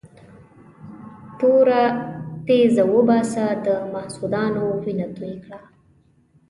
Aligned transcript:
توره 1.39 1.83
تېزه 2.45 2.83
وباسه 2.93 3.45
د 3.65 3.67
حسودانو 3.91 4.63
وینه 4.83 5.07
توی 5.15 5.35
کړه. 5.43 5.59